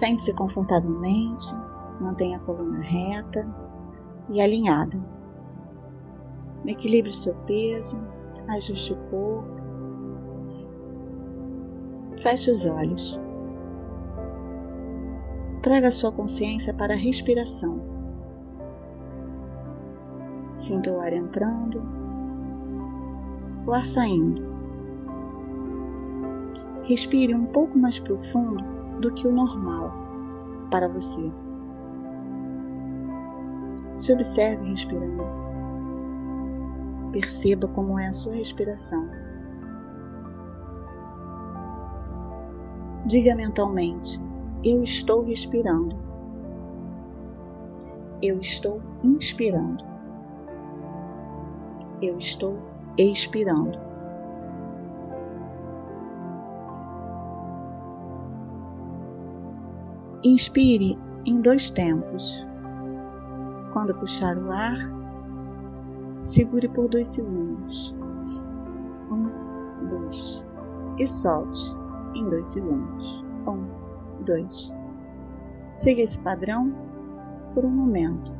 Sente-se 0.00 0.32
confortavelmente, 0.32 1.54
mantenha 2.00 2.38
a 2.38 2.40
coluna 2.40 2.78
reta 2.78 3.54
e 4.30 4.40
alinhada. 4.40 4.96
Equilibre 6.66 7.12
seu 7.12 7.34
peso, 7.44 7.98
ajuste 8.48 8.94
o 8.94 8.96
corpo. 9.10 9.60
Feche 12.18 12.50
os 12.50 12.64
olhos. 12.64 13.20
Traga 15.60 15.90
sua 15.90 16.10
consciência 16.10 16.72
para 16.72 16.94
a 16.94 16.96
respiração. 16.96 17.82
Sinta 20.54 20.90
o 20.90 20.98
ar 20.98 21.12
entrando, 21.12 21.82
o 23.66 23.72
ar 23.74 23.84
saindo. 23.84 24.48
Respire 26.84 27.34
um 27.34 27.44
pouco 27.44 27.78
mais 27.78 28.00
profundo 28.00 28.79
do 29.00 29.12
que 29.12 29.26
o 29.26 29.32
normal 29.32 29.92
para 30.70 30.88
você. 30.88 31.32
Se 33.94 34.12
observe 34.12 34.68
respirando. 34.68 35.24
Perceba 37.12 37.66
como 37.68 37.98
é 37.98 38.06
a 38.06 38.12
sua 38.12 38.34
respiração. 38.34 39.08
Diga 43.06 43.34
mentalmente: 43.34 44.22
Eu 44.62 44.82
estou 44.84 45.22
respirando. 45.22 45.96
Eu 48.22 48.38
estou 48.38 48.80
inspirando. 49.02 49.84
Eu 52.00 52.16
estou 52.18 52.58
expirando. 52.96 53.89
Inspire 60.22 60.98
em 61.24 61.40
dois 61.40 61.70
tempos. 61.70 62.46
Quando 63.72 63.94
puxar 63.94 64.36
o 64.36 64.52
ar, 64.52 64.76
segure 66.20 66.68
por 66.68 66.90
dois 66.90 67.08
segundos. 67.08 67.96
Um, 69.10 69.88
dois. 69.88 70.46
E 70.98 71.06
solte 71.06 71.74
em 72.14 72.28
dois 72.28 72.48
segundos. 72.48 73.24
Um, 73.46 73.64
dois. 74.26 74.76
Siga 75.72 76.02
esse 76.02 76.18
padrão 76.20 76.70
por 77.54 77.64
um 77.64 77.70
momento. 77.70 78.38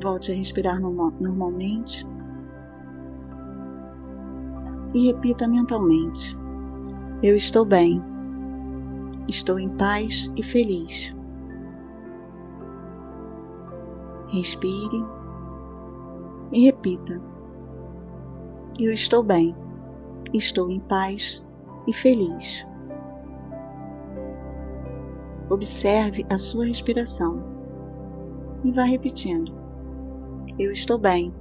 Volte 0.00 0.32
a 0.32 0.34
respirar 0.34 0.80
normalmente 0.80 2.06
e 4.96 5.08
repita 5.08 5.46
mentalmente: 5.46 6.34
Eu 7.22 7.36
estou 7.36 7.66
bem, 7.66 8.02
estou 9.28 9.58
em 9.58 9.68
paz 9.68 10.32
e 10.34 10.42
feliz. 10.42 11.14
Respire 14.28 15.04
e 16.50 16.64
repita: 16.64 17.20
Eu 18.80 18.90
estou 18.90 19.22
bem, 19.22 19.54
estou 20.32 20.70
em 20.70 20.80
paz 20.80 21.44
e 21.86 21.92
feliz. 21.92 22.66
Observe 25.50 26.24
a 26.30 26.38
sua 26.38 26.64
respiração 26.64 27.44
e 28.64 28.72
vá 28.72 28.84
repetindo: 28.84 29.52
Eu 30.58 30.72
estou 30.72 30.96
bem, 30.96 31.34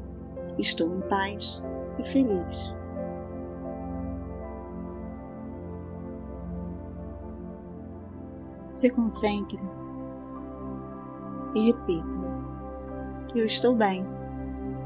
estou 0.59 0.93
em 0.93 1.01
paz 1.07 1.63
e 1.97 2.03
feliz. 2.03 2.75
Se 8.75 8.89
concentre 8.89 9.57
e 11.55 11.67
repita: 11.67 12.05
Eu 13.33 13.45
estou 13.45 13.73
bem, 13.73 14.05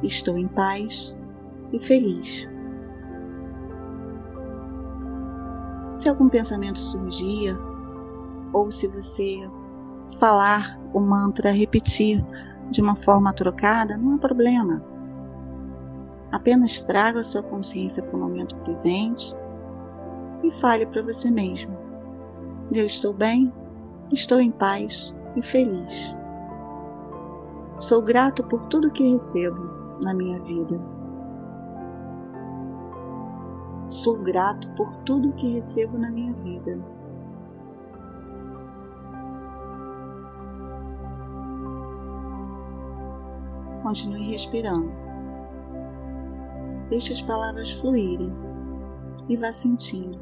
estou 0.03 0.37
em 0.37 0.47
paz 0.47 1.17
e 1.73 1.79
feliz. 1.79 2.47
Se 5.95 6.07
algum 6.07 6.29
pensamento 6.29 6.77
surgir, 6.77 7.57
ou 8.53 8.69
se 8.69 8.87
você 8.87 9.49
falar 10.19 10.79
o 10.93 10.99
mantra, 10.99 11.51
repetir 11.51 12.23
de 12.69 12.81
uma 12.81 12.95
forma 12.95 13.33
trocada, 13.33 13.97
não 13.97 14.15
há 14.15 14.17
problema. 14.19 14.83
Apenas 16.31 16.79
traga 16.79 17.21
a 17.21 17.23
sua 17.23 17.41
consciência 17.41 18.03
para 18.03 18.15
o 18.15 18.19
momento 18.19 18.55
presente 18.57 19.35
e 20.43 20.51
fale 20.51 20.85
para 20.85 21.01
você 21.01 21.31
mesmo: 21.31 21.75
Eu 22.71 22.85
estou 22.85 23.11
bem, 23.11 23.51
estou 24.11 24.39
em 24.39 24.51
paz 24.51 25.15
e 25.35 25.41
feliz. 25.41 26.15
Sou 27.77 28.01
grato 28.01 28.43
por 28.43 28.65
tudo 28.65 28.91
que 28.91 29.11
recebo 29.11 29.61
na 30.03 30.13
minha 30.13 30.41
vida. 30.41 30.79
Sou 33.87 34.17
grato 34.17 34.69
por 34.75 34.93
tudo 34.97 35.33
que 35.33 35.47
recebo 35.47 35.97
na 35.97 36.11
minha 36.11 36.33
vida. 36.33 36.79
Continue 43.81 44.31
respirando. 44.31 44.91
Deixe 46.89 47.13
as 47.13 47.21
palavras 47.21 47.71
fluírem 47.71 48.31
e 49.27 49.37
vá 49.37 49.51
sentindo. 49.51 50.19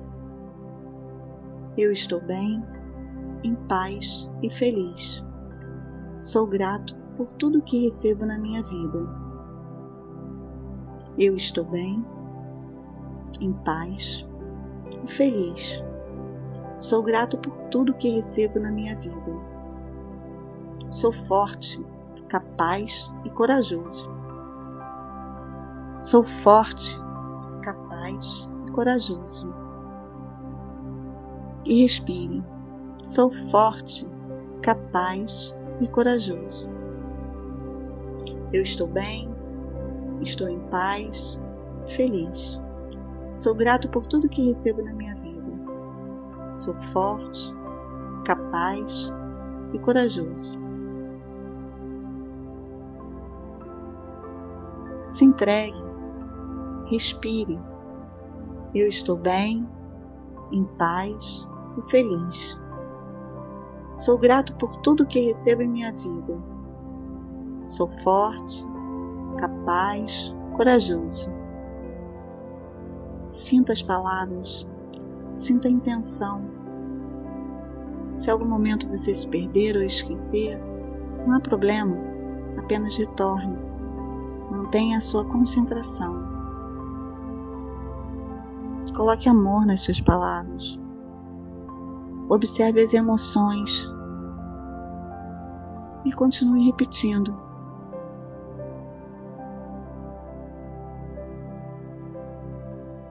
Eu 1.77 1.91
estou 1.91 2.21
bem, 2.21 2.63
em 3.43 3.55
paz 3.67 4.29
e 4.41 4.49
feliz. 4.49 5.25
Sou 6.19 6.47
grato 6.47 6.95
por 7.15 7.31
tudo 7.33 7.61
que 7.61 7.83
recebo 7.83 8.25
na 8.25 8.37
minha 8.37 8.63
vida. 8.63 8.99
Eu 11.17 11.35
estou 11.35 11.65
bem, 11.65 12.05
em 13.41 13.53
paz 13.53 14.27
e 15.03 15.11
feliz. 15.11 15.83
Sou 16.77 17.01
grato 17.01 17.37
por 17.39 17.55
tudo 17.69 17.93
que 17.95 18.09
recebo 18.09 18.59
na 18.59 18.71
minha 18.71 18.95
vida. 18.95 19.31
Sou 20.91 21.11
forte, 21.11 21.83
capaz 22.27 23.11
e 23.25 23.29
corajoso. 23.29 24.11
Sou 25.99 26.23
forte, 26.23 26.95
capaz 27.63 28.51
e 28.67 28.71
corajoso. 28.71 29.53
E 31.67 31.81
respire. 31.81 32.43
Sou 33.03 33.29
forte, 33.29 34.09
capaz 34.61 35.55
e 35.79 35.87
corajoso. 35.87 36.69
Eu 38.51 38.63
estou 38.63 38.87
bem, 38.87 39.33
estou 40.21 40.49
em 40.49 40.59
paz, 40.69 41.39
feliz. 41.85 42.61
Sou 43.33 43.53
grato 43.53 43.87
por 43.89 44.05
tudo 44.07 44.27
que 44.27 44.47
recebo 44.47 44.81
na 44.83 44.93
minha 44.93 45.15
vida. 45.15 45.51
Sou 46.53 46.73
forte, 46.75 47.53
capaz 48.25 49.13
e 49.73 49.79
corajoso. 49.79 50.59
Se 55.09 55.23
entregue, 55.23 55.83
respire. 56.87 57.59
Eu 58.73 58.87
estou 58.87 59.15
bem, 59.15 59.67
em 60.51 60.65
paz 60.77 61.47
e 61.77 61.81
feliz. 61.89 62.59
Sou 63.93 64.17
grato 64.17 64.55
por 64.55 64.75
tudo 64.77 65.05
que 65.05 65.19
recebo 65.19 65.61
em 65.61 65.69
minha 65.69 65.91
vida. 65.91 66.37
Sou 67.65 67.87
forte, 67.87 68.63
capaz, 69.37 70.33
corajoso. 70.55 71.31
Sinta 73.27 73.73
as 73.73 73.81
palavras, 73.81 74.65
sinta 75.35 75.67
a 75.67 75.71
intenção. 75.71 76.41
Se 78.15 78.31
algum 78.31 78.47
momento 78.47 78.87
você 78.87 79.13
se 79.13 79.27
perder 79.27 79.75
ou 79.75 79.83
esquecer, 79.83 80.61
não 81.25 81.35
há 81.35 81.39
problema, 81.39 81.97
apenas 82.57 82.95
retorne. 82.95 83.57
Mantenha 84.49 84.97
a 84.97 85.01
sua 85.01 85.25
concentração. 85.25 86.25
Coloque 88.95 89.29
amor 89.29 89.65
nas 89.65 89.81
suas 89.81 90.01
palavras. 90.01 90.79
Observe 92.29 92.81
as 92.81 92.93
emoções 92.93 93.89
e 96.03 96.11
continue 96.11 96.65
repetindo. 96.65 97.35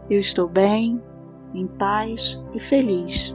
Eu 0.08 0.20
estou 0.20 0.48
bem, 0.48 1.02
em 1.54 1.66
paz 1.66 2.40
e 2.54 2.60
feliz. 2.60 3.34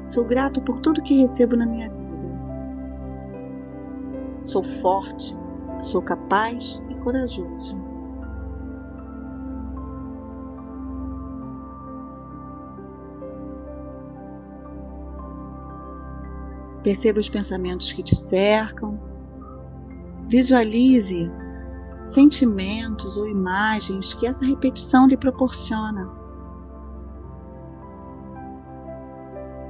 Sou 0.00 0.24
grato 0.24 0.62
por 0.62 0.80
tudo 0.80 1.02
que 1.02 1.20
recebo 1.20 1.56
na 1.56 1.66
minha 1.66 1.90
vida. 1.90 2.04
Sou 4.44 4.62
forte, 4.62 5.36
sou 5.78 6.00
capaz 6.00 6.82
e 6.88 6.94
corajoso. 6.96 7.83
Perceba 16.84 17.18
os 17.18 17.30
pensamentos 17.30 17.90
que 17.92 18.02
te 18.02 18.14
cercam. 18.14 19.00
Visualize 20.28 21.32
sentimentos 22.04 23.16
ou 23.16 23.26
imagens 23.26 24.12
que 24.12 24.26
essa 24.26 24.44
repetição 24.44 25.08
lhe 25.08 25.16
proporciona. 25.16 26.12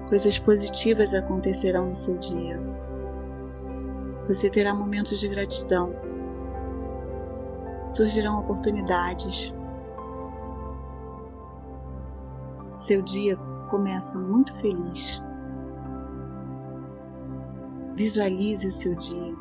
Coisas 0.08 0.40
positivas 0.40 1.14
acontecerão 1.14 1.90
no 1.90 1.96
seu 1.96 2.18
dia. 2.18 2.60
Você 4.26 4.50
terá 4.50 4.74
momentos 4.74 5.20
de 5.20 5.28
gratidão. 5.28 5.94
Surgirão 7.90 8.40
oportunidades. 8.40 9.54
Seu 12.74 13.00
dia 13.02 13.36
começa 13.70 14.18
muito 14.18 14.52
feliz. 14.54 15.22
Visualize 17.96 18.66
o 18.66 18.72
seu 18.72 18.94
dia. 18.96 19.36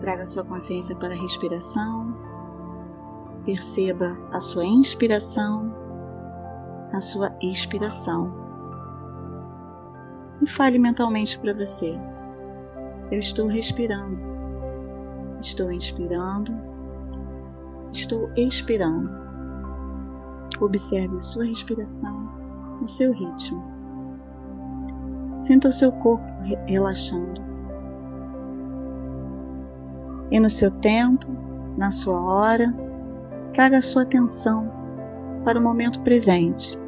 Traga 0.00 0.24
sua 0.26 0.44
consciência 0.44 0.94
para 0.94 1.12
a 1.12 1.16
respiração. 1.16 2.14
Perceba 3.44 4.16
a 4.32 4.38
sua 4.38 4.64
inspiração, 4.64 5.74
a 6.92 7.00
sua 7.00 7.36
expiração. 7.42 8.32
E 10.40 10.46
fale 10.46 10.78
mentalmente 10.78 11.36
para 11.40 11.52
você: 11.52 12.00
Eu 13.10 13.18
estou 13.18 13.48
respirando. 13.48 14.20
Estou 15.40 15.72
inspirando. 15.72 16.65
Estou 17.96 18.30
expirando. 18.36 19.10
Observe 20.60 21.18
sua 21.20 21.44
respiração 21.44 22.30
no 22.78 22.86
seu 22.86 23.10
ritmo. 23.10 23.64
Sinta 25.40 25.68
o 25.68 25.72
seu 25.72 25.90
corpo 25.92 26.30
relaxando 26.66 27.46
e 30.30 30.38
no 30.40 30.50
seu 30.50 30.70
tempo, 30.70 31.26
na 31.76 31.90
sua 31.90 32.20
hora, 32.20 32.74
traga 33.52 33.80
sua 33.80 34.02
atenção 34.02 34.70
para 35.44 35.58
o 35.58 35.62
momento 35.62 36.00
presente. 36.02 36.78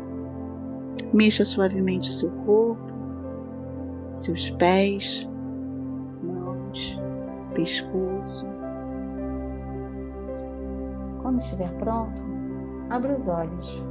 Mexa 1.12 1.44
suavemente 1.44 2.10
o 2.10 2.12
seu 2.12 2.30
corpo, 2.44 2.92
seus 4.14 4.50
pés, 4.50 5.28
mãos, 6.22 7.00
pescoço. 7.54 8.57
Quando 11.28 11.42
estiver 11.42 11.70
pronto, 11.74 12.22
abra 12.88 13.12
os 13.12 13.28
olhos. 13.28 13.84